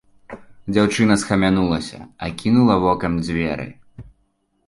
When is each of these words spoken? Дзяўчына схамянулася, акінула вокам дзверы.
Дзяўчына 0.75 1.17
схамянулася, 1.23 1.99
акінула 2.27 2.75
вокам 2.87 3.19
дзверы. 3.27 3.67